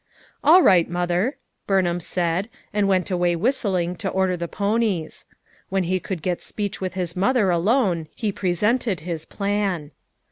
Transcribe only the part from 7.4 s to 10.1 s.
alone he presented his plan.